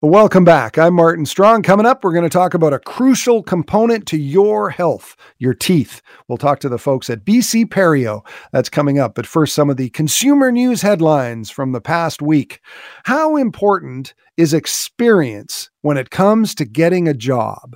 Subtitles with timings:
[0.00, 0.78] Welcome back.
[0.78, 1.64] I'm Martin Strong.
[1.64, 6.02] Coming up, we're going to talk about a crucial component to your health, your teeth.
[6.28, 8.24] We'll talk to the folks at BC Perio.
[8.52, 9.16] That's coming up.
[9.16, 12.60] But first, some of the consumer news headlines from the past week.
[13.06, 17.74] How important is experience when it comes to getting a job?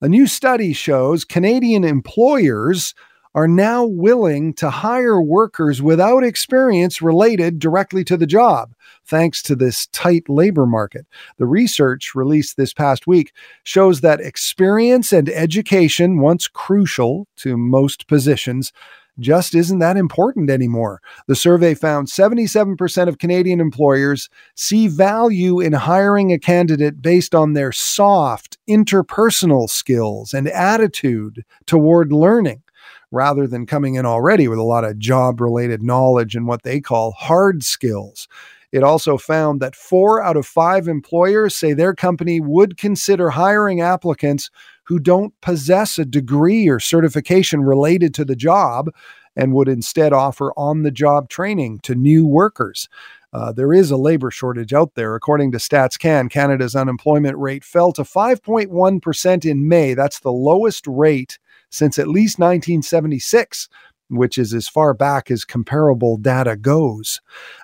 [0.00, 2.94] A new study shows Canadian employers
[3.34, 8.74] are now willing to hire workers without experience related directly to the job,
[9.04, 11.06] thanks to this tight labor market.
[11.38, 13.32] The research released this past week
[13.64, 18.72] shows that experience and education, once crucial to most positions,
[19.20, 21.00] just isn't that important anymore.
[21.28, 27.52] The survey found 77% of Canadian employers see value in hiring a candidate based on
[27.52, 32.63] their soft interpersonal skills and attitude toward learning
[33.14, 36.80] rather than coming in already with a lot of job related knowledge and what they
[36.80, 38.28] call hard skills.
[38.72, 43.80] It also found that four out of five employers say their company would consider hiring
[43.80, 44.50] applicants
[44.82, 48.90] who don't possess a degree or certification related to the job
[49.36, 52.88] and would instead offer on the job training to new workers.
[53.32, 55.14] Uh, there is a labor shortage out there.
[55.14, 59.94] According to StatsCan, Canada's unemployment rate fell to 5.1% in May.
[59.94, 61.38] That's the lowest rate
[61.74, 63.68] since at least 1976
[64.08, 67.20] which is as far back as comparable data goes.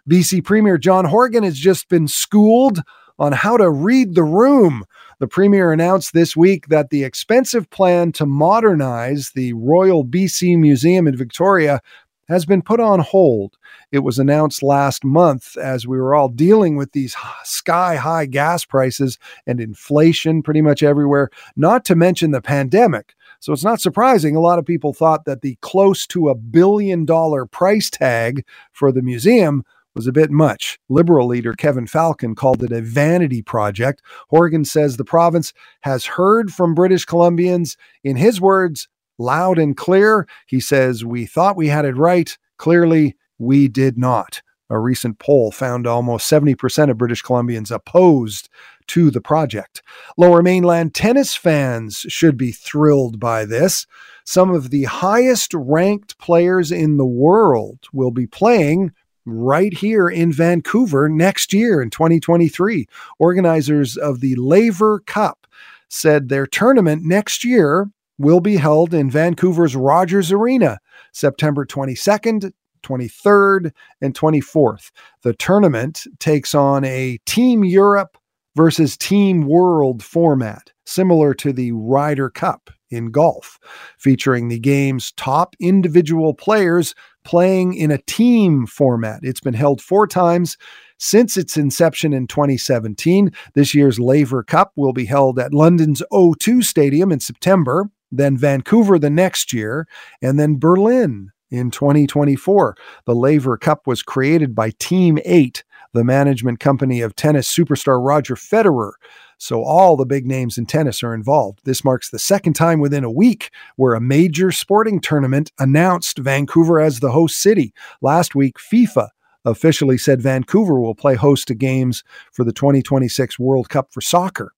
[0.08, 2.80] BC Premier John Horgan has just been schooled
[3.18, 4.84] on how to read the room.
[5.18, 11.06] The Premier announced this week that the expensive plan to modernize the Royal BC Museum
[11.06, 11.82] in Victoria
[12.28, 13.58] has been put on hold.
[13.92, 18.64] It was announced last month as we were all dealing with these sky high gas
[18.64, 23.14] prices and inflation pretty much everywhere, not to mention the pandemic.
[23.40, 27.06] So it's not surprising a lot of people thought that the close to a billion
[27.06, 29.64] dollar price tag for the museum
[29.94, 30.78] was a bit much.
[30.88, 34.02] Liberal leader Kevin Falcon called it a vanity project.
[34.28, 38.88] Horgan says the province has heard from British Columbians, in his words,
[39.18, 40.28] loud and clear.
[40.46, 42.36] He says, We thought we had it right.
[42.58, 44.42] Clearly, we did not.
[44.68, 48.48] A recent poll found almost 70% of British Columbians opposed
[48.90, 49.82] to the project.
[50.16, 53.86] Lower mainland tennis fans should be thrilled by this.
[54.24, 58.90] Some of the highest ranked players in the world will be playing
[59.24, 62.88] right here in Vancouver next year in 2023.
[63.20, 65.46] Organizers of the Laver Cup
[65.88, 70.78] said their tournament next year will be held in Vancouver's Rogers Arena,
[71.12, 72.52] September 22nd
[72.82, 74.90] 23rd, and 24th.
[75.22, 78.16] The tournament takes on a Team Europe
[78.56, 83.58] versus Team World format, similar to the Ryder Cup in golf,
[83.98, 86.94] featuring the game's top individual players
[87.24, 89.20] playing in a team format.
[89.22, 90.56] It's been held four times
[90.98, 93.30] since its inception in 2017.
[93.54, 98.98] This year's Laver Cup will be held at London's O2 Stadium in September, then Vancouver
[98.98, 99.86] the next year,
[100.20, 102.76] and then Berlin in 2024.
[103.06, 108.34] The Laver Cup was created by Team 8, the management company of tennis superstar Roger
[108.34, 108.92] Federer.
[109.38, 111.60] So all the big names in tennis are involved.
[111.64, 116.78] This marks the second time within a week where a major sporting tournament announced Vancouver
[116.78, 117.72] as the host city.
[118.02, 119.08] Last week, FIFA
[119.44, 124.52] officially said Vancouver will play host to games for the 2026 World Cup for soccer.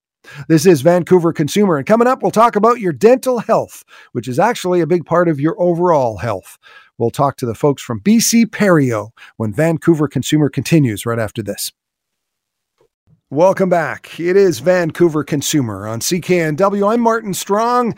[0.47, 3.83] This is Vancouver Consumer, and coming up, we'll talk about your dental health,
[4.13, 6.57] which is actually a big part of your overall health.
[6.97, 11.71] We'll talk to the folks from BC Perio when Vancouver Consumer continues right after this.
[13.29, 14.19] Welcome back.
[14.19, 16.93] It is Vancouver Consumer on CKNW.
[16.93, 17.95] I'm Martin Strong.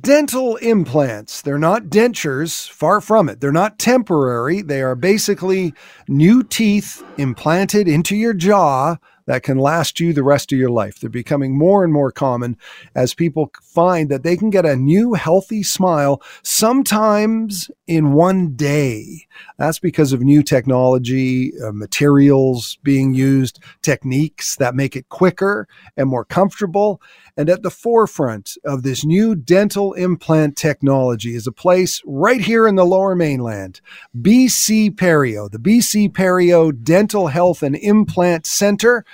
[0.00, 3.40] Dental implants, they're not dentures, far from it.
[3.40, 4.62] They're not temporary.
[4.62, 5.74] They are basically
[6.08, 8.96] new teeth implanted into your jaw
[9.28, 10.98] that can last you the rest of your life.
[10.98, 12.56] They're becoming more and more common
[12.94, 19.26] as people find that they can get a new healthy smile sometimes in one day.
[19.58, 26.08] That's because of new technology, uh, materials being used, techniques that make it quicker and
[26.08, 27.00] more comfortable.
[27.36, 32.66] And at the forefront of this new dental implant technology is a place right here
[32.66, 33.80] in the lower mainland,
[34.20, 39.04] BC Perio, the BC Perio Dental Health and Implant Center.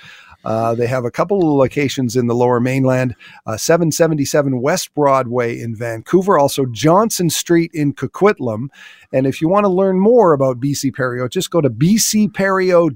[0.45, 3.15] Uh, they have a couple of locations in the lower mainland,
[3.45, 8.67] uh, 777 West Broadway in Vancouver, also Johnson Street in Coquitlam.
[9.11, 12.95] And if you want to learn more about BC Perio, just go to bcperio.ca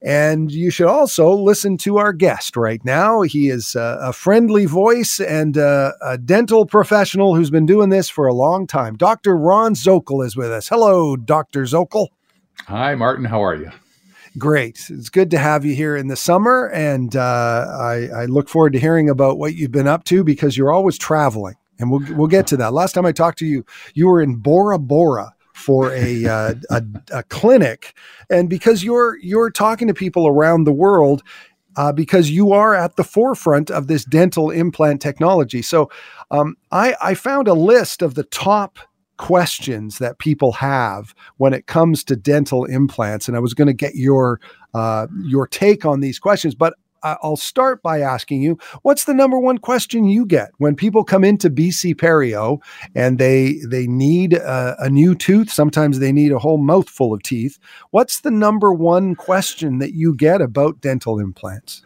[0.00, 3.22] And you should also listen to our guest right now.
[3.22, 8.08] He is uh, a friendly voice and uh, a dental professional who's been doing this
[8.08, 8.96] for a long time.
[8.96, 9.36] Dr.
[9.36, 10.68] Ron Zokol is with us.
[10.68, 11.64] Hello, Dr.
[11.64, 12.08] Zokol.
[12.66, 13.24] Hi, Martin.
[13.24, 13.70] How are you?
[14.38, 14.86] Great.
[14.88, 16.68] It's good to have you here in the summer.
[16.68, 20.56] And uh, I, I look forward to hearing about what you've been up to because
[20.56, 21.56] you're always traveling.
[21.78, 22.72] And we'll, we'll get to that.
[22.72, 23.64] Last time I talked to you,
[23.94, 26.82] you were in Bora Bora for a, uh, a,
[27.12, 27.94] a clinic,
[28.30, 31.22] and because you're you're talking to people around the world,
[31.76, 35.62] uh, because you are at the forefront of this dental implant technology.
[35.62, 35.90] So,
[36.30, 38.78] um, I I found a list of the top
[39.18, 43.74] questions that people have when it comes to dental implants, and I was going to
[43.74, 44.40] get your
[44.74, 49.38] uh, your take on these questions, but I'll start by asking you what's the number
[49.38, 52.58] one question you get when people come into BC Perio
[52.94, 55.50] and they they need a, a, new tooth?
[55.50, 57.58] Sometimes they need a whole mouthful of teeth.
[57.90, 61.82] What's the number one question that you get about dental implants?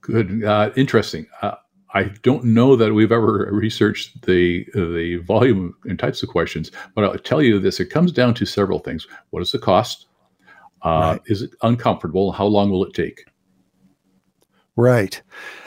[0.00, 1.26] Good uh, interesting.
[1.42, 1.56] Uh,
[1.94, 7.04] I don't know that we've ever researched the the volume and types of questions but
[7.04, 10.06] I'll tell you this it comes down to several things what is the cost
[10.82, 11.20] uh, right.
[11.26, 13.24] is it uncomfortable how long will it take
[14.78, 15.20] Right.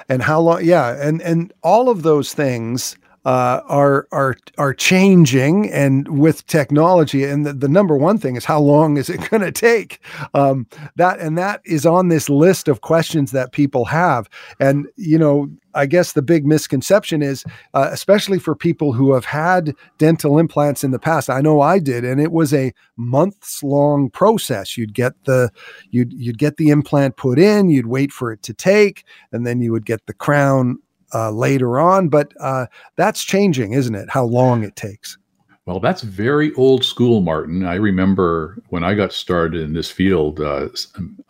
[0.08, 2.96] And how long yeah, and and all of those things
[3.26, 8.46] uh, are are are changing, and with technology, and the, the number one thing is
[8.46, 10.00] how long is it going to take?
[10.34, 14.28] Um, that and that is on this list of questions that people have,
[14.60, 17.44] and you know, I guess the big misconception is,
[17.76, 21.30] uh, especially for people who have had dental implants in the past.
[21.30, 24.78] I know I did, and it was a months long process.
[24.78, 25.52] You'd get the
[25.92, 29.62] you'd you'd get the implant put in, you'd wait for it to take, and then
[29.62, 30.80] you would get the crown
[31.14, 32.10] uh, later on.
[32.10, 34.10] But uh, that's changing, isn't it?
[34.10, 35.18] How long it takes.
[35.66, 37.66] Well, that's very old school, Martin.
[37.66, 40.70] I remember when I got started in this field uh,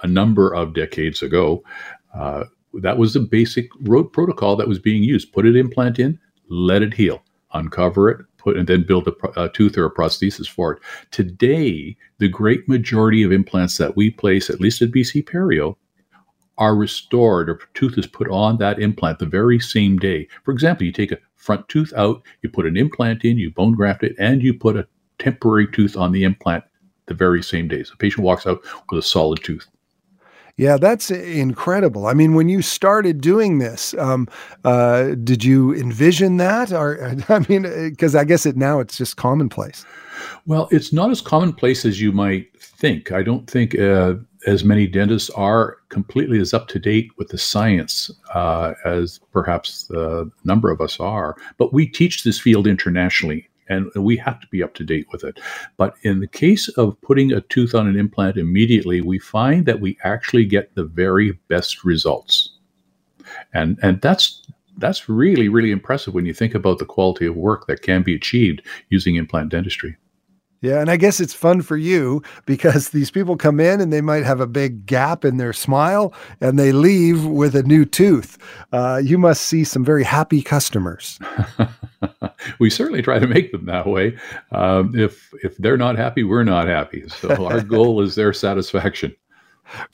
[0.02, 1.64] a number of decades ago.
[2.16, 2.46] Uh,
[2.76, 5.34] that was the basic road protocol that was being used.
[5.34, 6.18] Put an implant in,
[6.48, 7.22] let it heal,
[7.54, 10.82] uncover it, put and then build a, a, tooth or a prosthesis for it.
[11.12, 15.76] Today, the great majority of implants that we place, at least at BC Perio,
[16.62, 20.28] are restored or tooth is put on that implant the very same day.
[20.44, 23.74] For example, you take a front tooth out, you put an implant in, you bone
[23.74, 24.88] graft it, and you put a
[25.18, 26.64] temporary tooth on the implant
[27.08, 27.82] the very same day.
[27.82, 28.62] So the patient walks out
[28.92, 29.68] with a solid tooth.
[30.56, 32.06] Yeah, that's incredible.
[32.06, 34.28] I mean, when you started doing this, um,
[34.64, 36.72] uh, did you envision that?
[36.72, 39.84] Or I mean, because I guess it now it's just commonplace.
[40.46, 43.12] Well, it's not as commonplace as you might think.
[43.12, 44.16] I don't think uh,
[44.48, 49.88] as many dentists are completely as up to date with the science uh, as perhaps
[49.88, 51.36] the number of us are.
[51.58, 55.24] But we teach this field internationally and we have to be up to date with
[55.24, 55.40] it.
[55.78, 59.80] But in the case of putting a tooth on an implant immediately, we find that
[59.80, 62.58] we actually get the very best results.
[63.54, 64.42] And and that's
[64.78, 68.16] that's really really impressive when you think about the quality of work that can be
[68.16, 69.96] achieved using implant dentistry.
[70.62, 74.02] Yeah, and I guess it's fun for you because these people come in and they
[74.02, 78.38] might have a big gap in their smile and they leave with a new tooth.
[78.72, 81.20] Uh, you must see some very happy customers.
[82.60, 84.16] we certainly try to make them that way.
[84.52, 87.08] Um, if if they're not happy, we're not happy.
[87.10, 89.16] So our goal is their satisfaction.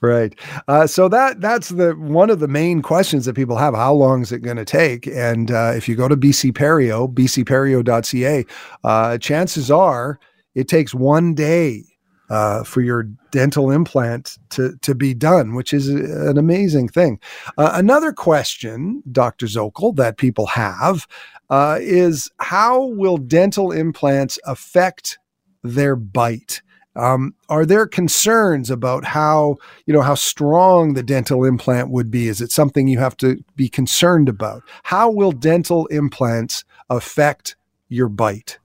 [0.02, 0.38] Right.
[0.68, 3.74] Uh, so that that's the one of the main questions that people have.
[3.74, 5.08] How long is it going to take?
[5.08, 8.46] And uh, if you go to BC Perio, bcperio.ca,
[8.84, 10.20] uh, chances are
[10.58, 11.84] it takes one day
[12.32, 17.20] uh, for your dental implant to, to be done, which is an amazing thing.
[17.60, 19.46] Uh, another question, Dr.
[19.46, 21.08] Zokol, that people have
[21.52, 25.20] uh, is how will dental implants affect
[25.64, 26.64] their bite?
[26.96, 32.28] Um, are there concerns about how you know how strong the dental implant would be?
[32.28, 34.64] Is it something you have to be concerned about?
[34.82, 37.56] How will dental implants affect
[37.88, 38.58] your bite?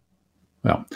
[0.64, 0.86] Well,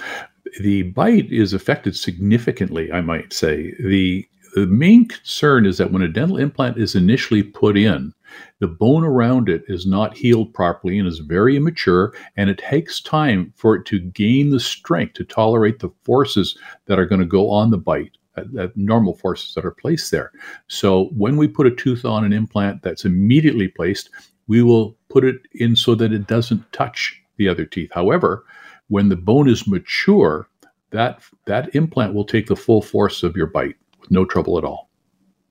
[0.61, 3.75] the bite is affected significantly, I might say.
[3.81, 8.13] The, the main concern is that when a dental implant is initially put in,
[8.59, 13.01] the bone around it is not healed properly and is very immature, and it takes
[13.01, 17.27] time for it to gain the strength to tolerate the forces that are going to
[17.27, 18.19] go on the bite.
[18.37, 20.31] Uh, normal forces that are placed there.
[20.69, 24.11] So when we put a tooth on an implant that's immediately placed,
[24.47, 27.91] we will put it in so that it doesn't touch the other teeth.
[27.95, 28.45] However,
[28.88, 30.49] when the bone is mature,
[30.90, 34.64] that that implant will take the full force of your bite with no trouble at
[34.64, 34.88] all.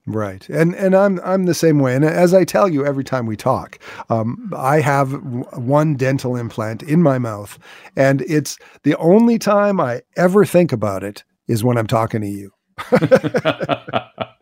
[0.08, 1.96] Right, and and I'm I'm the same way.
[1.96, 5.14] And as I tell you every time we talk, um, I have
[5.54, 7.58] one dental implant in my mouth,
[7.96, 12.28] and it's the only time I ever think about it is when I'm talking to
[12.28, 12.52] you.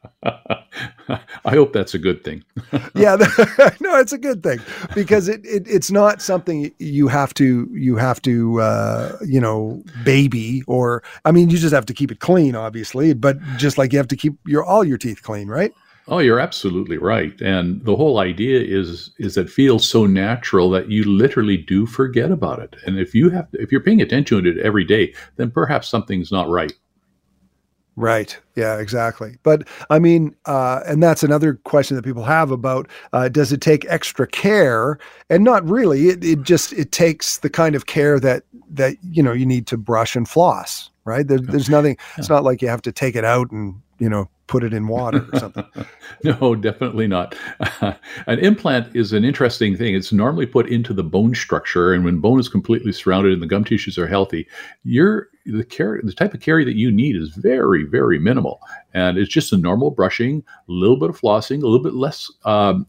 [1.46, 2.44] I hope that's a good thing.
[2.96, 3.16] yeah,
[3.82, 4.60] no, it's a good thing
[4.96, 9.84] because it, it it's not something you have to you have to uh, you know
[10.04, 13.92] baby or I mean you just have to keep it clean, obviously, but just like
[13.92, 15.74] you have to keep your all your teeth clean, right?
[16.08, 17.40] Oh, you're absolutely right.
[17.42, 22.32] And the whole idea is is that feels so natural that you literally do forget
[22.32, 22.76] about it.
[22.86, 26.32] And if you have if you're paying attention to it every day, then perhaps something's
[26.32, 26.74] not right.
[27.96, 28.38] Right.
[28.56, 29.38] Yeah, exactly.
[29.44, 33.62] But I mean, uh, and that's another question that people have about uh, does it
[33.62, 34.98] take extra care?
[35.30, 36.08] And not really.
[36.10, 39.68] It, it just it takes the kind of care that that you know you need
[39.68, 40.90] to brush and floss.
[41.06, 41.28] Right.
[41.28, 41.98] There, there's nothing.
[42.18, 44.88] It's not like you have to take it out and you know put it in
[44.88, 45.66] water or something.
[46.24, 47.36] no, definitely not.
[48.28, 49.96] An implant is an interesting thing.
[49.96, 53.48] It's normally put into the bone structure, and when bone is completely surrounded and the
[53.48, 54.48] gum tissues are healthy,
[54.84, 55.64] you're the
[56.04, 58.62] the type of care that you need is very very minimal.
[58.94, 62.32] And it's just a normal brushing a little bit of flossing a little bit less
[62.46, 62.88] um,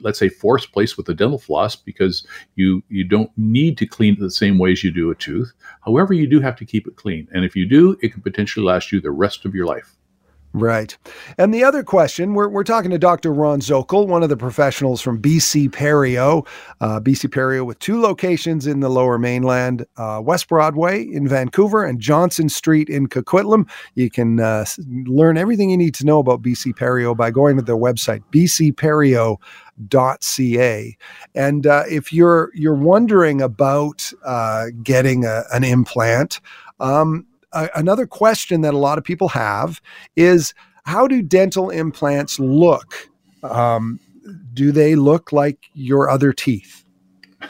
[0.00, 4.14] let's say force placed with the dental floss because you you don't need to clean
[4.14, 5.52] it the same way as you do a tooth.
[5.84, 7.28] However you do have to keep it clean.
[7.32, 9.96] And if you do it can potentially last you the rest of your life
[10.54, 10.98] Right.
[11.38, 13.32] And the other question, we're, we're talking to Dr.
[13.32, 16.46] Ron Zokol, one of the professionals from BC Perio,
[16.82, 21.84] uh, BC Perio with two locations in the lower mainland, uh, West Broadway in Vancouver
[21.84, 23.66] and Johnson Street in Coquitlam.
[23.94, 24.66] You can uh,
[25.06, 29.38] learn everything you need to know about BC Perio by going to their website, bcperio.ca.
[31.34, 36.42] And uh, if you're you're wondering about uh, getting a, an implant,
[36.78, 39.80] um, another question that a lot of people have
[40.16, 40.54] is
[40.84, 43.08] how do dental implants look?
[43.42, 44.00] Um,
[44.52, 46.84] do they look like your other teeth?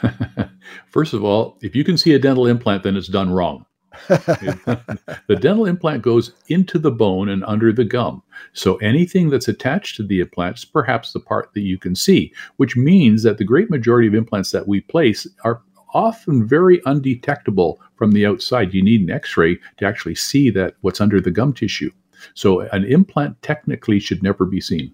[0.87, 3.65] First of all, if you can see a dental implant, then it's done wrong.
[4.07, 8.23] the dental implant goes into the bone and under the gum.
[8.53, 12.33] So anything that's attached to the implant is perhaps the part that you can see,
[12.57, 15.61] which means that the great majority of implants that we place are
[15.93, 18.73] often very undetectable from the outside.
[18.73, 21.91] You need an x-ray to actually see that what's under the gum tissue.
[22.33, 24.93] So an implant technically should never be seen.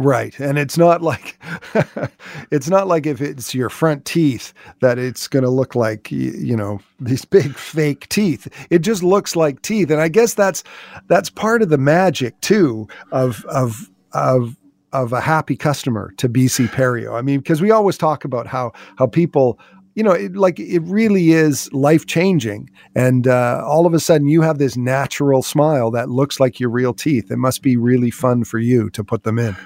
[0.00, 0.38] Right.
[0.40, 1.38] And it's not like
[2.50, 6.56] it's not like if it's your front teeth that it's going to look like you
[6.56, 8.48] know these big fake teeth.
[8.70, 9.90] It just looks like teeth.
[9.90, 10.64] And I guess that's
[11.08, 14.56] that's part of the magic too of of of
[14.94, 17.12] of a happy customer to BC Perio.
[17.14, 19.58] I mean, because we always talk about how how people
[19.94, 22.70] you know, it, like it really is life changing.
[22.94, 26.70] And uh, all of a sudden, you have this natural smile that looks like your
[26.70, 27.30] real teeth.
[27.30, 29.56] It must be really fun for you to put them in.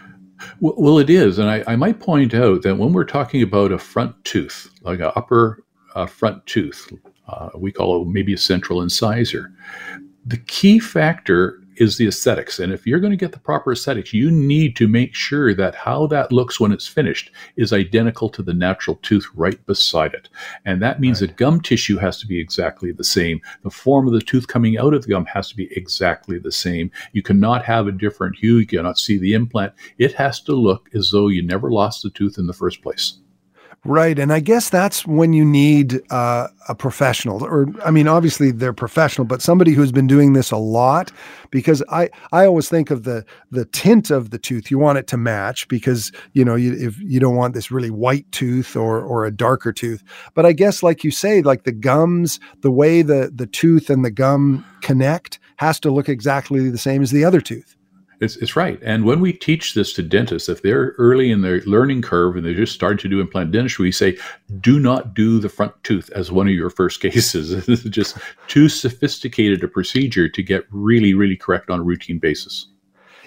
[0.60, 1.38] Well, well it is.
[1.38, 5.00] And I, I, might point out that when we're talking about a front tooth, like
[5.00, 5.62] an upper
[5.94, 6.92] uh, front tooth,
[7.28, 9.52] uh, we call it maybe a central incisor,
[10.26, 12.58] the key factor is the aesthetics.
[12.58, 15.74] And if you're going to get the proper aesthetics, you need to make sure that
[15.74, 20.28] how that looks when it's finished is identical to the natural tooth right beside it.
[20.64, 21.28] And that means right.
[21.28, 23.40] the gum tissue has to be exactly the same.
[23.62, 26.52] The form of the tooth coming out of the gum has to be exactly the
[26.52, 26.90] same.
[27.12, 28.58] You cannot have a different hue.
[28.58, 29.72] You cannot see the implant.
[29.98, 33.18] It has to look as though you never lost the tooth in the first place.
[33.86, 34.18] Right.
[34.18, 38.72] And I guess that's when you need uh, a professional, or I mean, obviously they're
[38.72, 41.12] professional, but somebody who's been doing this a lot.
[41.50, 44.70] Because I, I always think of the the tint of the tooth.
[44.70, 47.90] You want it to match because you know you, if you don't want this really
[47.90, 50.02] white tooth or or a darker tooth.
[50.32, 54.02] But I guess, like you say, like the gums, the way the the tooth and
[54.02, 57.76] the gum connect has to look exactly the same as the other tooth.
[58.20, 58.78] It's, it's right.
[58.82, 62.44] And when we teach this to dentists, if they're early in their learning curve and
[62.44, 64.16] they just started to do implant dentistry, we say,
[64.60, 67.66] do not do the front tooth as one of your first cases.
[67.66, 68.16] this is just
[68.48, 72.68] too sophisticated a procedure to get really, really correct on a routine basis.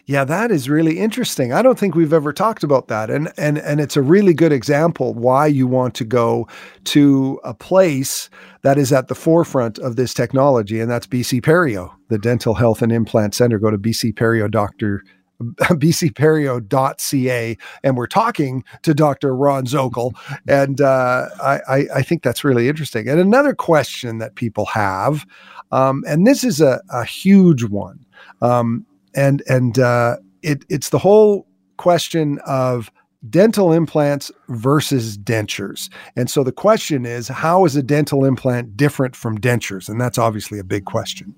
[0.07, 1.51] Yeah, that is really interesting.
[1.51, 3.09] I don't think we've ever talked about that.
[3.09, 6.47] And and and it's a really good example why you want to go
[6.85, 8.29] to a place
[8.61, 12.81] that is at the forefront of this technology, and that's BC Perio, the Dental Health
[12.81, 13.59] and Implant Center.
[13.59, 15.03] Go to BC Perio Doctor
[15.41, 19.35] bcperio.ca and we're talking to Dr.
[19.35, 20.13] Ron Zokol.
[20.47, 23.07] And uh, I, I, think that's really interesting.
[23.07, 25.27] And another question that people have,
[25.71, 28.03] um, and this is a, a huge one,
[28.41, 28.83] um,
[29.17, 31.45] and and uh, it it's the whole
[31.75, 32.89] question of
[33.29, 35.91] dental implants versus dentures.
[36.15, 39.89] And so the question is, how is a dental implant different from dentures?
[39.89, 41.35] And that's obviously a big question.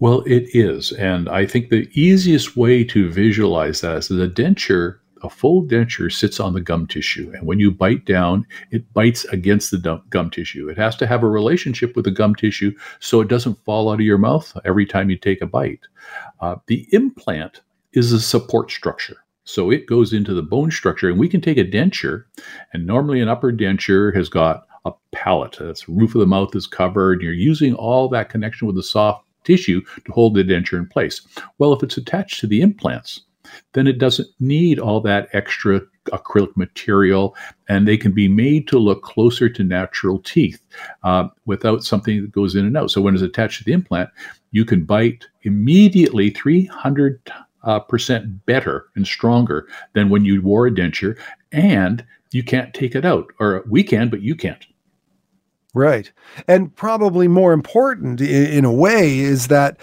[0.00, 0.92] Well, it is.
[0.92, 5.62] And I think the easiest way to visualize that is that a denture, a full
[5.64, 7.32] denture sits on the gum tissue.
[7.34, 10.68] And when you bite down, it bites against the gum tissue.
[10.68, 13.94] It has to have a relationship with the gum tissue so it doesn't fall out
[13.94, 15.86] of your mouth every time you take a bite.
[16.40, 17.60] Uh, the implant
[17.92, 19.16] is a support structure.
[19.44, 22.24] So it goes into the bone structure, and we can take a denture,
[22.72, 25.56] and normally an upper denture has got a palate.
[25.58, 27.22] That's roof of the mouth is covered.
[27.22, 31.20] You're using all that connection with the soft tissue to hold the denture in place.
[31.58, 33.22] Well, if it's attached to the implants,
[33.72, 37.34] then it doesn't need all that extra acrylic material,
[37.68, 40.60] and they can be made to look closer to natural teeth
[41.04, 42.90] uh, without something that goes in and out.
[42.90, 44.10] So when it's attached to the implant,
[44.50, 47.32] you can bite immediately 300
[47.64, 51.16] uh, percent better and stronger than when you wore a denture,
[51.52, 54.66] and you can't take it out, or we can, but you can't.
[55.74, 56.12] Right.
[56.48, 59.78] And probably more important in, in, a way is that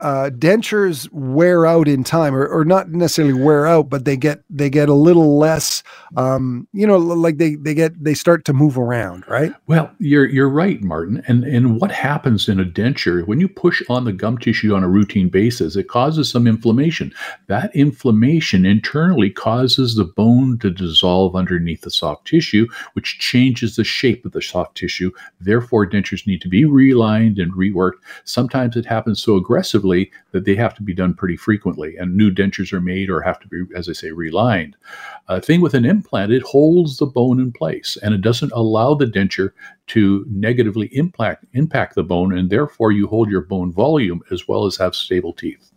[0.00, 4.42] uh, dentures wear out in time, or, or, not necessarily wear out, but they get
[4.50, 5.82] they get a little less.
[6.16, 9.54] Um, you know, like they they get they start to move around, right?
[9.68, 11.22] Well, you're you're right, Martin.
[11.28, 14.82] And and what happens in a denture when you push on the gum tissue on
[14.82, 15.76] a routine basis?
[15.76, 17.12] It causes some inflammation.
[17.46, 23.84] That inflammation internally causes the bone to dissolve underneath the soft tissue, which changes the
[23.84, 25.12] shape of the soft tissue.
[25.40, 28.00] Therefore, dentures need to be relined and reworked.
[28.24, 29.83] Sometimes it happens so aggressively
[30.32, 33.38] that they have to be done pretty frequently, and new dentures are made or have
[33.40, 34.76] to be, as I say, relined.
[35.28, 38.94] A thing with an implant, it holds the bone in place and it doesn't allow
[38.94, 39.52] the denture
[39.88, 44.64] to negatively impact impact the bone, and therefore you hold your bone volume as well
[44.64, 45.70] as have stable teeth.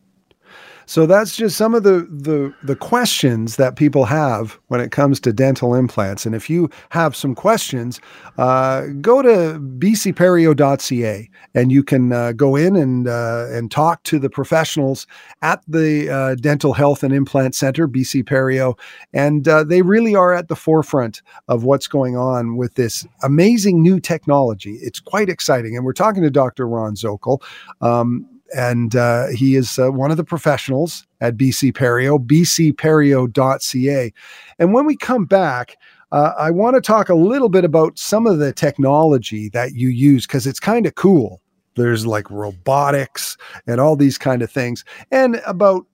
[0.87, 5.19] So that's just some of the, the the questions that people have when it comes
[5.19, 6.25] to dental implants.
[6.25, 7.99] And if you have some questions,
[8.37, 14.17] uh, go to bcperio.ca and you can uh, go in and uh, and talk to
[14.17, 15.07] the professionals
[15.41, 18.79] at the uh, Dental Health and Implant Center, BC Perio,
[19.11, 23.83] and uh, they really are at the forefront of what's going on with this amazing
[23.83, 24.75] new technology.
[24.75, 26.65] It's quite exciting, and we're talking to Dr.
[26.65, 27.41] Ron Zokol.
[27.81, 28.25] Um,
[28.55, 34.13] and uh, he is uh, one of the professionals at BC Perio, bcperio.ca.
[34.59, 35.77] And when we come back,
[36.11, 39.89] uh, I want to talk a little bit about some of the technology that you
[39.89, 41.41] use because it's kind of cool.
[41.75, 45.85] There's like robotics and all these kind of things, and about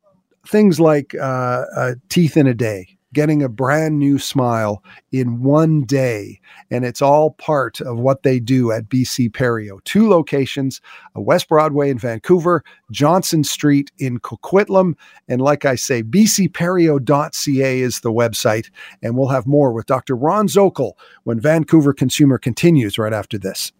[0.48, 5.84] things like uh, uh, teeth in a day getting a brand new smile in one
[5.84, 6.40] day.
[6.72, 9.84] And it's all part of what they do at BC Perio.
[9.84, 10.82] Two locations,
[11.16, 14.96] uh, West Broadway in Vancouver, Johnson Street in Coquitlam.
[15.28, 18.70] And like I say, bcperio.ca is the website.
[19.02, 20.16] And we'll have more with Dr.
[20.16, 23.72] Ron Zokol when Vancouver Consumer continues right after this.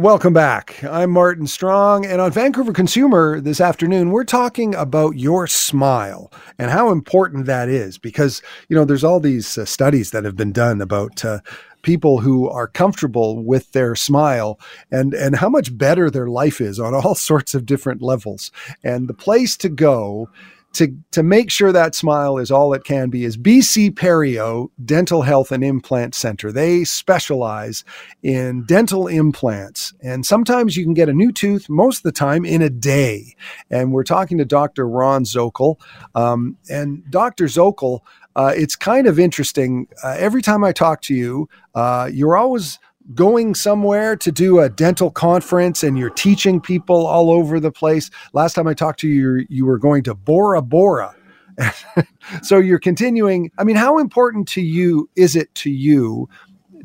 [0.00, 0.84] Welcome back.
[0.84, 6.70] I'm Martin Strong, and on Vancouver Consumer this afternoon, we're talking about your smile and
[6.70, 10.52] how important that is because, you know, there's all these uh, studies that have been
[10.52, 11.40] done about uh,
[11.82, 14.60] people who are comfortable with their smile
[14.92, 18.52] and, and how much better their life is on all sorts of different levels.
[18.84, 20.30] And the place to go
[20.78, 25.22] to, to make sure that smile is all it can be is BC Perio Dental
[25.22, 26.52] Health and Implant Center.
[26.52, 27.82] They specialize
[28.22, 32.44] in dental implants, and sometimes you can get a new tooth, most of the time
[32.44, 33.34] in a day.
[33.70, 34.88] And we're talking to Dr.
[34.88, 35.80] Ron Zokol.
[36.14, 37.46] Um, and Dr.
[37.46, 38.00] Zokol,
[38.36, 39.88] uh, it's kind of interesting.
[40.04, 42.78] Uh, every time I talk to you, uh, you're always
[43.14, 48.10] going somewhere to do a dental conference and you're teaching people all over the place.
[48.32, 51.14] Last time I talked to you, you were going to Bora Bora.
[52.42, 53.50] so you're continuing.
[53.58, 56.28] I mean, how important to you is it to you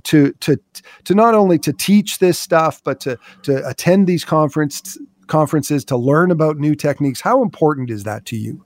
[0.03, 0.57] to to
[1.03, 5.97] to not only to teach this stuff, but to to attend these conference conferences to
[5.97, 7.21] learn about new techniques?
[7.21, 8.65] How important is that to you?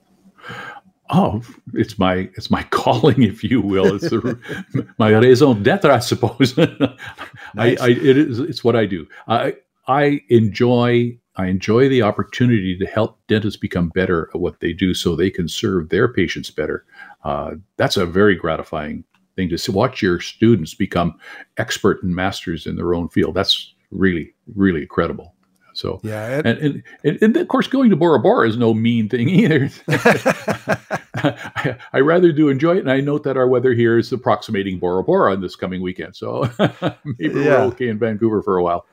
[1.10, 1.42] Oh,
[1.74, 3.96] it's my it's my calling, if you will.
[3.96, 6.58] It's the, my raison d'être, I suppose.
[7.56, 7.80] nice.
[7.80, 9.08] I, I, it is it's what I do.
[9.28, 9.56] I
[9.88, 14.94] I enjoy I enjoy the opportunity to help dentists become better at what they do,
[14.94, 16.86] so they can serve their patients better.
[17.24, 19.04] Uh, that's a very gratifying
[19.36, 21.20] thing to see, watch your students become
[21.58, 23.36] expert and masters in their own field.
[23.36, 25.34] That's really really incredible.
[25.78, 29.10] So yeah, it, and, and, and of course going to Bora Bora is no mean
[29.10, 29.70] thing either.
[31.24, 34.80] I, I, rather do enjoy it, and I note that our weather here is approximating
[34.80, 36.16] Bora Bora on this coming weekend.
[36.16, 36.50] So
[37.06, 37.44] maybe yeah.
[37.44, 38.86] we're okay in Vancouver for a while.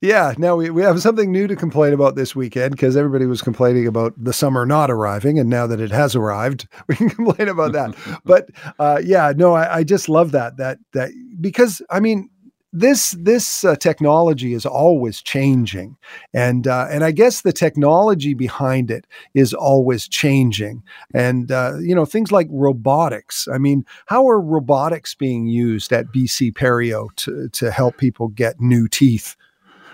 [0.00, 3.40] Yeah, now we, we have something new to complain about this weekend because everybody was
[3.40, 5.38] complaining about the summer not arriving.
[5.38, 7.94] And now that it has arrived, we can complain about that.
[8.24, 11.10] but uh, yeah, no, I, I just love that, that, that,
[11.40, 12.28] because I mean,
[12.72, 15.96] this this uh, technology is always changing,
[16.34, 20.82] and uh, and I guess the technology behind it is always changing.
[21.14, 23.48] And uh, you know things like robotics.
[23.52, 28.60] I mean, how are robotics being used at BC Perio to to help people get
[28.60, 29.36] new teeth?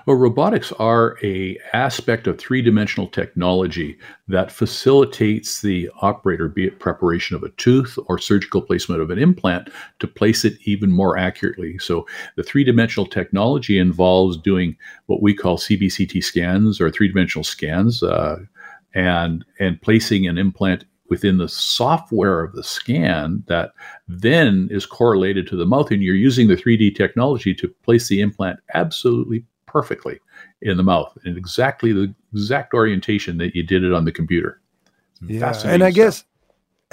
[0.06, 7.36] Well, robotics are a aspect of three-dimensional technology that facilitates the operator, be it preparation
[7.36, 11.78] of a tooth or surgical placement of an implant, to place it even more accurately.
[11.78, 18.38] So the three-dimensional technology involves doing what we call CBCT scans or three-dimensional scans, uh,
[18.94, 23.72] and and placing an implant within the software of the scan that
[24.08, 28.20] then is correlated to the mouth and you're using the 3D technology to place the
[28.20, 30.20] implant absolutely perfectly
[30.60, 34.60] in the mouth in exactly the exact orientation that you did it on the computer.
[35.26, 35.94] Yeah, and I stuff.
[35.94, 36.24] guess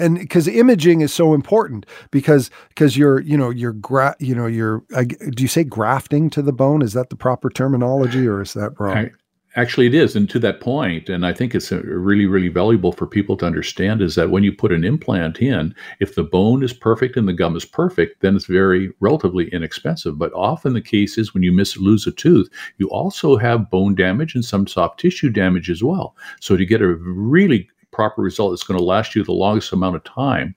[0.00, 4.46] and because imaging is so important because because you're you know you're gra- you know
[4.46, 8.40] you're uh, do you say grafting to the bone is that the proper terminology or
[8.40, 9.10] is that wrong I,
[9.56, 10.14] Actually, it is.
[10.14, 13.46] And to that point, and I think it's uh, really, really valuable for people to
[13.46, 17.26] understand is that when you put an implant in, if the bone is perfect and
[17.26, 20.18] the gum is perfect, then it's very relatively inexpensive.
[20.18, 23.96] But often the case is when you miss lose a tooth, you also have bone
[23.96, 26.14] damage and some soft tissue damage as well.
[26.38, 27.68] So to get a really
[28.00, 30.54] proper result that's going to last you the longest amount of time,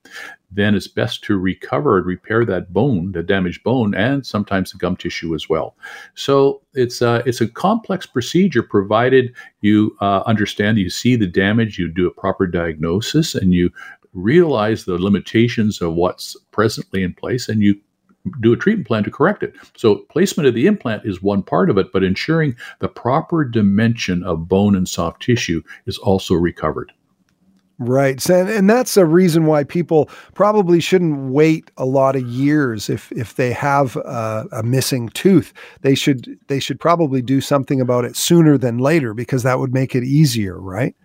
[0.50, 4.78] then it's best to recover and repair that bone, the damaged bone, and sometimes the
[4.78, 5.76] gum tissue as well.
[6.16, 11.28] So it's a, uh, it's a complex procedure, provided you uh, understand, you see the
[11.28, 13.70] damage, you do a proper diagnosis, and you
[14.14, 17.76] realize the limitations of what's presently in place, and you
[18.40, 19.54] do a treatment plan to correct it.
[19.76, 24.24] So placement of the implant is one part of it, but ensuring the proper dimension
[24.24, 26.94] of bone and soft tissue is also recovered.
[27.86, 28.30] Right.
[28.30, 33.12] And, and that's a reason why people probably shouldn't wait a lot of years if
[33.12, 35.54] if they have a, a, missing tooth.
[35.82, 39.74] They should they should probably do something about it sooner than later because that would
[39.74, 40.96] make it easier, right?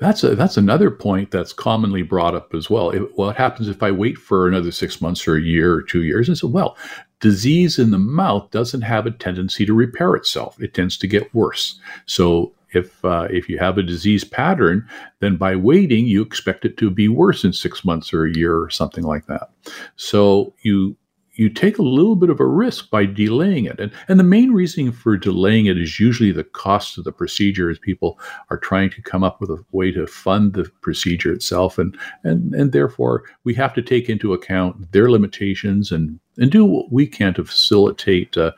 [0.00, 2.90] That's a, that's another point that's commonly brought up as well.
[2.90, 6.02] It, what happens if I wait for another 6 months or a year or 2
[6.02, 6.28] years?
[6.28, 6.76] And so well,
[7.20, 10.60] disease in the mouth doesn't have a tendency to repair itself.
[10.60, 11.80] It tends to get worse.
[12.06, 14.88] So if uh, if you have a disease pattern,
[15.20, 18.58] then by waiting, you expect it to be worse in six months or a year
[18.58, 19.50] or something like that.
[19.96, 20.96] So you
[21.38, 23.78] you take a little bit of a risk by delaying it.
[23.78, 27.70] And, and the main reason for delaying it is usually the cost of the procedure
[27.70, 28.18] as people
[28.50, 31.78] are trying to come up with a way to fund the procedure itself.
[31.78, 36.64] And, and, and therefore, we have to take into account their limitations and, and do
[36.64, 38.50] what we can to facilitate uh,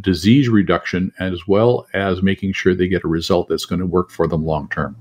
[0.00, 4.10] disease reduction as well as making sure they get a result that's going to work
[4.10, 4.96] for them long term.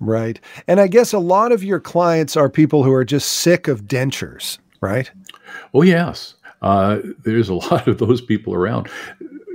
[0.00, 0.40] Right.
[0.66, 3.82] And I guess a lot of your clients are people who are just sick of
[3.82, 5.10] dentures, right?
[5.74, 6.34] Oh, yes.
[6.62, 8.88] Uh, there's a lot of those people around.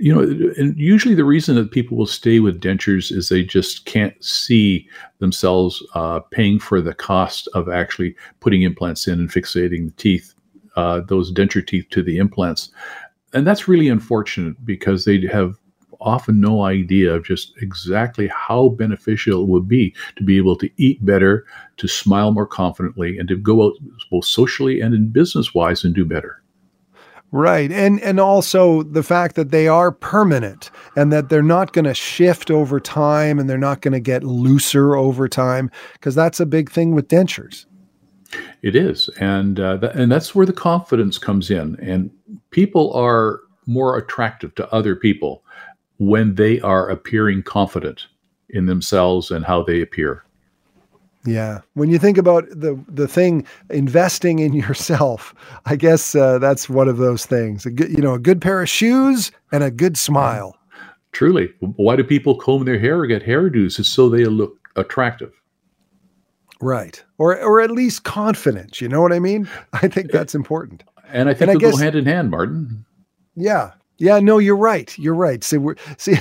[0.01, 3.85] You know, and usually the reason that people will stay with dentures is they just
[3.85, 4.87] can't see
[5.19, 10.33] themselves uh, paying for the cost of actually putting implants in and fixating the teeth,
[10.75, 12.71] uh, those denture teeth to the implants.
[13.33, 15.55] And that's really unfortunate because they have
[16.01, 20.69] often no idea of just exactly how beneficial it would be to be able to
[20.77, 21.45] eat better,
[21.77, 23.73] to smile more confidently, and to go out
[24.11, 26.41] both socially and in business wise and do better.
[27.31, 27.71] Right.
[27.71, 31.93] And and also the fact that they are permanent and that they're not going to
[31.93, 36.45] shift over time and they're not going to get looser over time because that's a
[36.45, 37.65] big thing with dentures.
[38.61, 39.09] It is.
[39.19, 42.09] And uh, th- and that's where the confidence comes in and
[42.51, 45.43] people are more attractive to other people
[45.97, 48.07] when they are appearing confident
[48.49, 50.24] in themselves and how they appear.
[51.25, 55.33] Yeah, when you think about the the thing investing in yourself,
[55.65, 57.65] I guess uh, that's one of those things.
[57.65, 60.55] A good, you know, a good pair of shoes and a good smile.
[61.11, 63.79] Truly, why do people comb their hair or get hairdos?
[63.79, 65.31] It's so they look attractive.
[66.61, 68.79] Right, or or at least confident.
[68.81, 69.49] You know what I mean?
[69.73, 70.83] I think that's important.
[71.07, 72.85] And I think and they go hand in hand, Martin.
[73.35, 74.97] Yeah, yeah, no, you're right.
[74.97, 75.43] You're right.
[75.43, 76.15] See, we're see,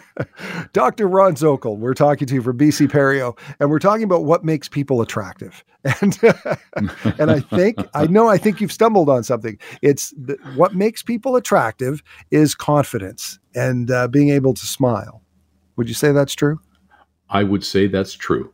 [0.72, 1.08] Dr.
[1.08, 4.68] Ron Zokol, we're talking to you from BC Perio, and we're talking about what makes
[4.68, 5.64] people attractive.
[6.00, 6.16] And
[7.18, 9.58] and I think I know I think you've stumbled on something.
[9.82, 10.14] It's
[10.54, 15.22] what makes people attractive is confidence and uh, being able to smile.
[15.74, 16.60] Would you say that's true?
[17.30, 18.52] I would say that's true.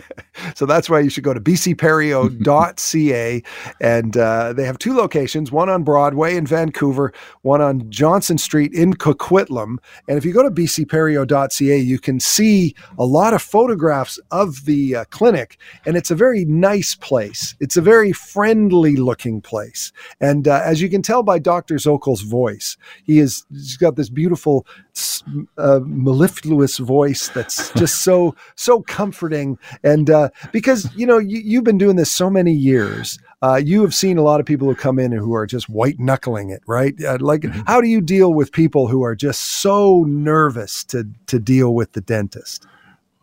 [0.54, 3.42] so that's why you should go to bcperio.ca.
[3.80, 8.72] and uh, they have two locations one on Broadway in Vancouver, one on Johnson Street
[8.72, 9.78] in Coquitlam.
[10.08, 14.96] And if you go to bcperio.ca, you can see a lot of photographs of the
[14.96, 15.58] uh, clinic.
[15.86, 19.92] And it's a very nice place, it's a very friendly looking place.
[20.20, 21.76] And uh, as you can tell by Dr.
[21.76, 24.66] Zokol's voice, he is, he's got this beautiful,
[25.58, 31.64] uh, mellifluous voice that's just so, so comforting and uh, because you know you, you've
[31.64, 34.74] been doing this so many years, uh, you have seen a lot of people who
[34.74, 36.94] come in and who are just white knuckling it, right?
[37.02, 37.62] Uh, like, mm-hmm.
[37.66, 41.92] how do you deal with people who are just so nervous to to deal with
[41.92, 42.66] the dentist?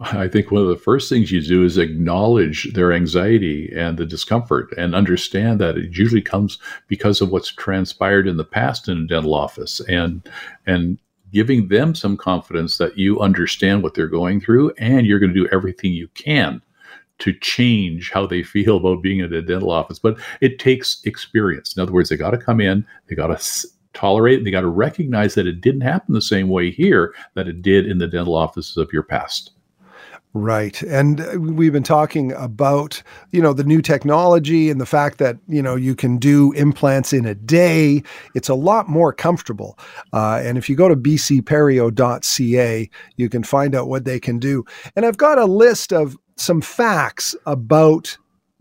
[0.01, 4.05] I think one of the first things you do is acknowledge their anxiety and the
[4.05, 8.97] discomfort and understand that it usually comes because of what's transpired in the past in
[8.97, 10.27] a dental office and
[10.65, 10.99] and
[11.31, 15.43] giving them some confidence that you understand what they're going through and you're going to
[15.43, 16.61] do everything you can
[17.19, 19.99] to change how they feel about being in a dental office.
[19.99, 21.75] But it takes experience.
[21.75, 24.67] In other words, they got to come in, they got to tolerate, they got to
[24.67, 28.35] recognize that it didn't happen the same way here that it did in the dental
[28.35, 29.51] offices of your past.
[30.33, 30.79] Right.
[30.83, 35.37] And uh, we've been talking about, you know, the new technology and the fact that,
[35.47, 38.03] you know, you can do implants in a day.
[38.35, 39.79] It's a lot more comfortable.
[40.13, 44.63] Uh, and if you go to bcperio.ca, you can find out what they can do.
[44.95, 48.15] And I've got a list of some facts about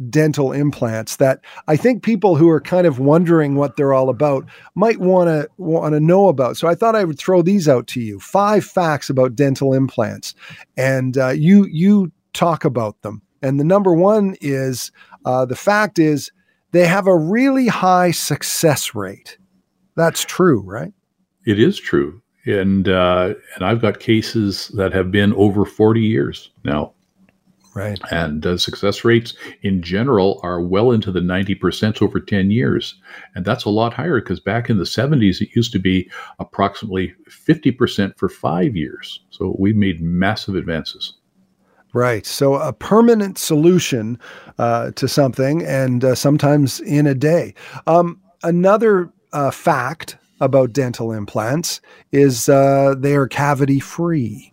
[0.09, 4.47] dental implants that I think people who are kind of wondering what they're all about
[4.75, 6.57] might want to want to know about.
[6.57, 8.21] So I thought I would throw these out to you.
[8.21, 10.35] Five facts about dental implants,
[10.77, 13.23] and uh, you you talk about them.
[13.43, 14.93] And the number one is
[15.25, 16.31] uh, the fact is
[16.73, 19.39] they have a really high success rate.
[19.97, 20.93] That's true, right?
[21.45, 26.51] It is true, and uh, and I've got cases that have been over forty years
[26.65, 26.93] now.
[27.79, 28.01] Right.
[28.11, 32.95] And uh, success rates in general are well into the 90% over 10 years.
[33.35, 37.15] And that's a lot higher because back in the 70s, it used to be approximately
[37.29, 39.21] 50% for five years.
[39.31, 41.15] So we've made massive advances.
[41.95, 42.27] Right.
[42.27, 44.19] So a permanent solution
[44.59, 47.55] uh, to something, and uh, sometimes in a day.
[47.87, 51.81] Um, another uh, fact about dental implants
[52.13, 54.53] is uh, they are cavity free.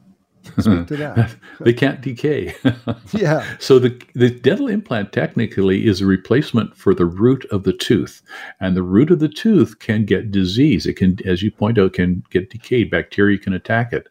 [0.60, 1.36] Speak to that.
[1.60, 2.56] they can't decay.
[3.14, 3.46] yeah.
[3.60, 8.22] So the the dental implant technically is a replacement for the root of the tooth,
[8.60, 10.86] and the root of the tooth can get disease.
[10.86, 12.92] It can, as you point out, can get decayed.
[12.92, 14.08] Bacteria can attack it.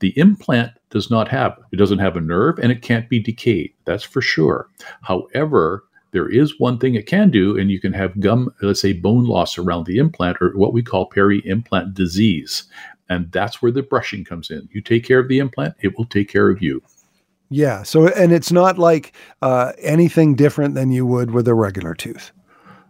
[0.00, 1.58] The implant does not have.
[1.72, 3.72] It doesn't have a nerve, and it can't be decayed.
[3.84, 4.68] That's for sure.
[5.02, 8.92] However, there is one thing it can do, and you can have gum, let's say
[8.92, 12.64] bone loss around the implant, or what we call peri-implant disease.
[13.08, 14.68] And that's where the brushing comes in.
[14.72, 16.82] You take care of the implant, it will take care of you.
[17.48, 17.82] Yeah.
[17.82, 22.32] So, and it's not like uh, anything different than you would with a regular tooth.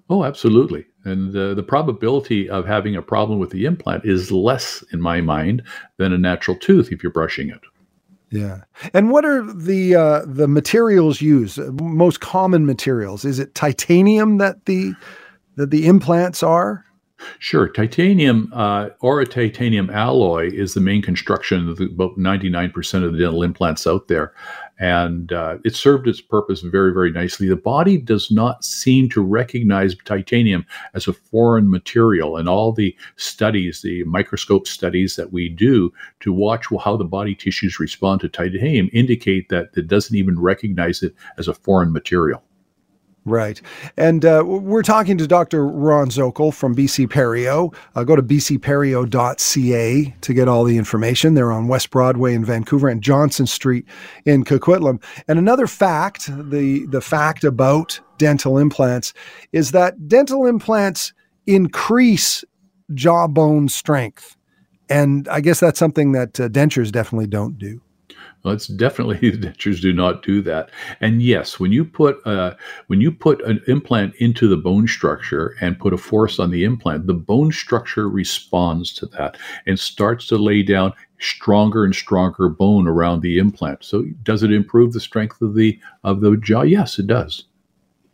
[0.09, 0.85] Oh, absolutely.
[1.05, 5.21] And uh, the probability of having a problem with the implant is less, in my
[5.21, 5.63] mind,
[5.97, 7.61] than a natural tooth if you're brushing it.
[8.33, 8.63] Yeah.
[8.95, 11.59] And what are the uh, the materials used?
[11.81, 13.25] Most common materials?
[13.27, 14.95] Is it titanium that the
[15.57, 16.85] that the implants are?
[17.39, 17.69] Sure.
[17.69, 23.13] Titanium uh, or a titanium alloy is the main construction of the, about 99% of
[23.13, 24.33] the dental implants out there.
[24.83, 27.47] And uh, it served its purpose very, very nicely.
[27.47, 32.37] The body does not seem to recognize titanium as a foreign material.
[32.37, 37.37] And all the studies, the microscope studies that we do to watch how the body
[37.37, 42.43] tissues respond to titanium, indicate that it doesn't even recognize it as a foreign material.
[43.25, 43.63] Right.
[43.97, 45.65] And uh, we're talking to Dr.
[45.65, 47.73] Ron Zokol from BC Perio.
[47.95, 51.35] Uh, go to bcperio.ca to get all the information.
[51.35, 53.87] They're on West Broadway in Vancouver and Johnson Street
[54.27, 55.01] in Coquitlam.
[55.29, 59.13] And another fact, the, the fact about dental implants
[59.53, 61.13] is that dental implants
[61.47, 62.45] increase
[62.93, 64.37] jawbone strength.
[64.89, 67.81] And I guess that's something that uh, dentures definitely don't do.
[68.45, 70.71] It's definitely dentures do not do that.
[71.01, 72.55] And yes, when you put uh,
[72.89, 76.65] when you put an implant into the bone structure and put a force on the
[76.65, 82.49] implant, the bone structure responds to that and starts to lay down stronger and stronger
[82.49, 83.85] bone around the implant.
[83.85, 86.63] So, does it improve the strength of the of the jaw?
[86.63, 87.45] Yes, it does.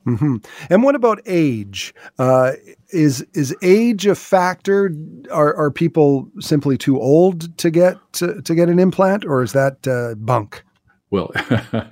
[0.06, 0.36] Mm-hmm.
[0.70, 1.94] And what about age?
[2.18, 2.52] Uh,
[2.90, 4.90] is is age a factor?
[5.30, 9.52] Are are people simply too old to get to, to get an implant, or is
[9.52, 10.64] that uh, bunk?
[11.10, 11.30] Well,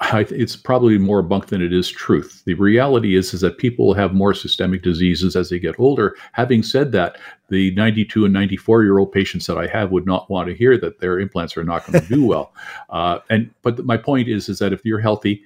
[0.00, 2.42] it's probably more bunk than it is truth.
[2.44, 6.16] The reality is is that people have more systemic diseases as they get older.
[6.32, 10.30] Having said that, the 92 and 94 year old patients that I have would not
[10.30, 12.52] want to hear that their implants are not going to do well.
[12.90, 15.42] Uh, and but my point is is that if you're healthy,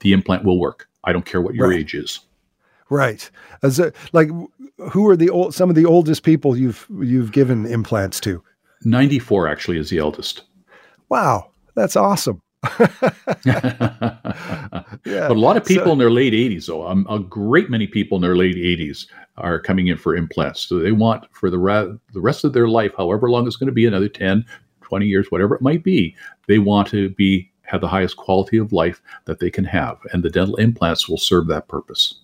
[0.00, 0.88] the implant will work.
[1.04, 1.78] I don't care what your right.
[1.78, 2.20] age is.
[2.90, 3.30] Right.
[3.62, 4.28] As a, like,
[4.90, 8.42] who are the old, some of the oldest people you've you've given implants to?
[8.84, 10.42] Ninety four actually is the eldest.
[11.08, 12.42] Wow, that's awesome.
[13.44, 14.18] yeah.
[15.04, 17.86] But a lot of people so, in their late 80s, though, um, a great many
[17.86, 20.60] people in their late 80s are coming in for implants.
[20.60, 23.72] So they want for the, the rest of their life, however long it's going to
[23.72, 24.44] be, another 10,
[24.82, 26.14] 20 years, whatever it might be,
[26.46, 29.96] they want to be have the highest quality of life that they can have.
[30.12, 32.14] And the dental implants will serve that purpose.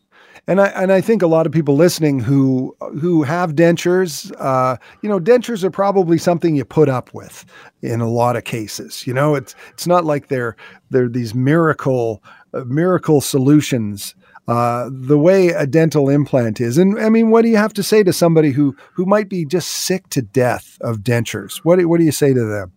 [0.46, 4.76] And I and I think a lot of people listening who who have dentures, uh,
[5.02, 7.44] you know, dentures are probably something you put up with
[7.82, 9.06] in a lot of cases.
[9.06, 10.56] You know, it's it's not like they're
[10.90, 12.22] they're these miracle
[12.54, 14.14] uh, miracle solutions.
[14.46, 17.82] Uh, the way a dental implant is, and I mean, what do you have to
[17.82, 21.58] say to somebody who who might be just sick to death of dentures?
[21.58, 22.72] What do, what do you say to them?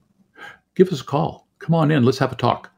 [0.76, 1.48] Give us a call.
[1.62, 2.04] Come on in.
[2.04, 2.72] Let's have a talk.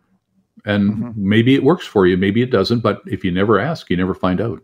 [0.66, 1.12] And mm-hmm.
[1.16, 2.82] maybe it works for you, maybe it doesn't.
[2.82, 4.62] But if you never ask, you never find out.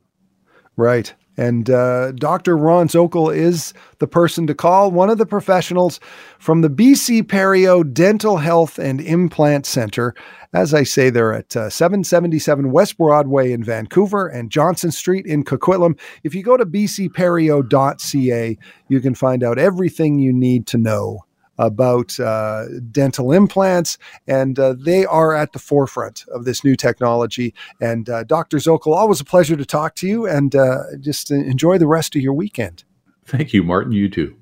[0.75, 1.13] Right.
[1.35, 2.57] And uh, Dr.
[2.57, 6.01] Ron Zokol is the person to call, one of the professionals
[6.37, 10.13] from the BC Perio Dental Health and Implant Center.
[10.53, 15.45] As I say, they're at uh, 777 West Broadway in Vancouver and Johnson Street in
[15.45, 15.97] Coquitlam.
[16.23, 18.57] If you go to bcperio.ca,
[18.89, 21.25] you can find out everything you need to know
[21.59, 27.53] about uh, dental implants, and uh, they are at the forefront of this new technology.
[27.79, 28.57] And uh, Dr.
[28.57, 32.21] Zokol, always a pleasure to talk to you, and uh, just enjoy the rest of
[32.21, 32.85] your weekend.
[33.25, 33.91] Thank you, Martin.
[33.91, 34.35] You too.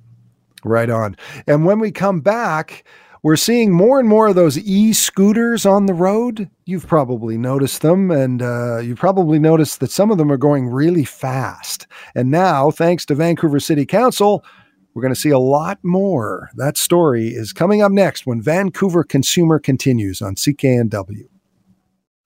[0.64, 1.18] Right on.
[1.48, 2.86] And when we come back,
[3.24, 6.50] we're seeing more and more of those e scooters on the road.
[6.66, 10.70] You've probably noticed them, and uh, you probably noticed that some of them are going
[10.70, 11.88] really fast.
[12.14, 14.46] And now, thanks to Vancouver City Council,
[14.98, 16.50] we're going to see a lot more.
[16.56, 21.28] That story is coming up next when Vancouver Consumer continues on CKNW.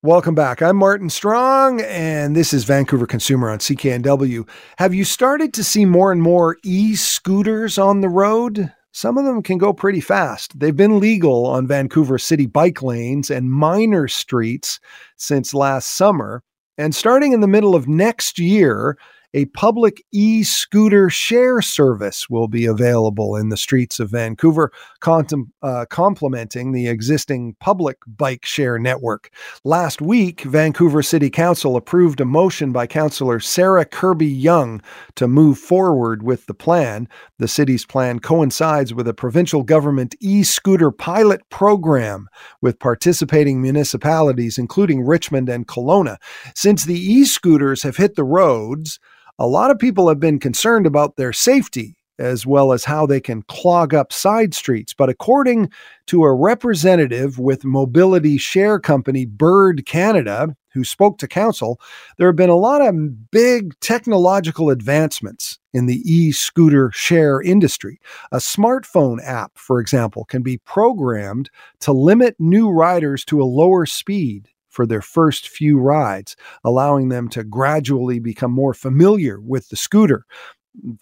[0.04, 0.62] Welcome back.
[0.62, 4.48] I'm Martin Strong, and this is Vancouver Consumer on CKNW.
[4.78, 8.72] Have you started to see more and more e scooters on the road?
[8.94, 10.58] Some of them can go pretty fast.
[10.58, 14.80] They've been legal on Vancouver city bike lanes and minor streets
[15.18, 16.42] since last summer.
[16.78, 18.98] And starting in the middle of next year,
[19.34, 25.52] a public e scooter share service will be available in the streets of Vancouver, contem-
[25.62, 29.32] uh, complementing the existing public bike share network.
[29.64, 34.82] Last week, Vancouver City Council approved a motion by Councillor Sarah Kirby Yung
[35.16, 37.08] to move forward with the plan.
[37.38, 42.28] The city's plan coincides with a provincial government e scooter pilot program
[42.62, 46.18] with participating municipalities, including Richmond and Kelowna.
[46.56, 49.00] Since the e scooters have hit the roads,
[49.42, 53.20] a lot of people have been concerned about their safety as well as how they
[53.20, 54.94] can clog up side streets.
[54.94, 55.72] But according
[56.06, 61.82] to a representative with mobility share company Bird Canada, who spoke to council,
[62.20, 68.00] there have been a lot of big technological advancements in the e scooter share industry.
[68.32, 71.50] A smartphone app, for example, can be programmed
[71.80, 77.30] to limit new riders to a lower speed for their first few rides, allowing them
[77.30, 80.26] to gradually become more familiar with the scooter.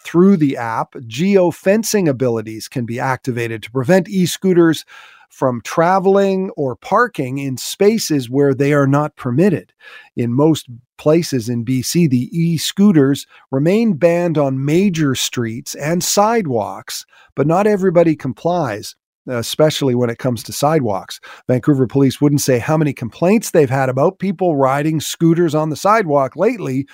[0.03, 4.83] Through the app, geofencing abilities can be activated to prevent e scooters
[5.29, 9.71] from traveling or parking in spaces where they are not permitted.
[10.15, 17.05] In most places in BC, the e scooters remain banned on major streets and sidewalks,
[17.35, 18.95] but not everybody complies
[19.29, 21.19] especially when it comes to sidewalks.
[21.47, 25.75] Vancouver police wouldn't say how many complaints they've had about people riding scooters on the
[25.75, 26.87] sidewalk lately,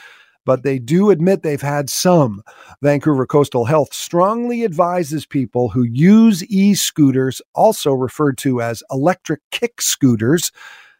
[0.45, 2.43] but they do admit they've had some.
[2.81, 9.41] Vancouver Coastal Health strongly advises people who use e scooters, also referred to as electric
[9.51, 10.51] kick scooters,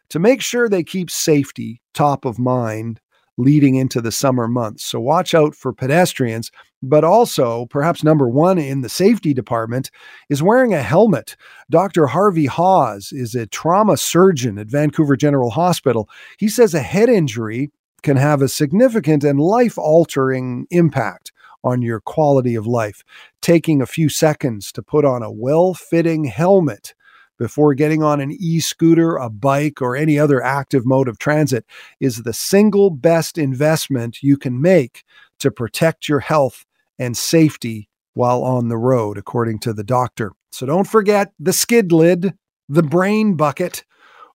[0.08, 3.00] to make sure they keep safety top of mind
[3.36, 4.84] leading into the summer months.
[4.84, 6.50] So watch out for pedestrians,
[6.82, 9.90] but also, perhaps number one in the safety department
[10.28, 11.36] is wearing a helmet.
[11.70, 12.06] Dr.
[12.06, 16.08] Harvey Hawes is a trauma surgeon at Vancouver General Hospital.
[16.38, 17.70] He says a head injury
[18.02, 21.32] can have a significant and life altering impact
[21.64, 23.02] on your quality of life.
[23.42, 26.94] Taking a few seconds to put on a well fitting helmet
[27.38, 31.64] before getting on an e scooter, a bike, or any other active mode of transit
[32.00, 35.04] is the single best investment you can make
[35.38, 36.64] to protect your health
[36.98, 40.32] and safety while on the road, according to the doctor.
[40.50, 42.32] So don't forget the skid lid,
[42.68, 43.84] the brain bucket,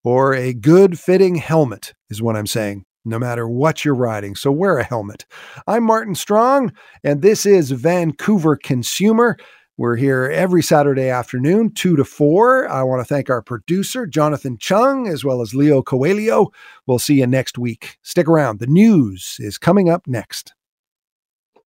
[0.04, 4.36] or a good fitting helmet, is what I'm saying, no matter what you're riding.
[4.36, 5.26] So wear a helmet.
[5.66, 9.38] I'm Martin Strong, and this is Vancouver Consumer.
[9.80, 12.68] We're here every Saturday afternoon, 2 to 4.
[12.68, 16.52] I want to thank our producer, Jonathan Chung, as well as Leo Coelho.
[16.86, 17.98] We'll see you next week.
[18.02, 18.60] Stick around.
[18.60, 20.54] The news is coming up next.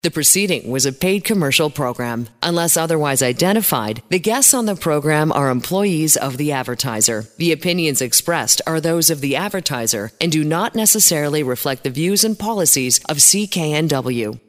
[0.01, 2.27] The proceeding was a paid commercial program.
[2.41, 7.25] Unless otherwise identified, the guests on the program are employees of the advertiser.
[7.37, 12.23] The opinions expressed are those of the advertiser and do not necessarily reflect the views
[12.23, 14.39] and policies of CKNW.